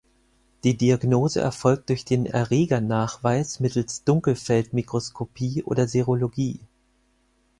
[0.63, 6.59] Die Diagnose erfolgt durch den Erregernachweis mittels Dunkelfeldmikroskopie oder Serologie.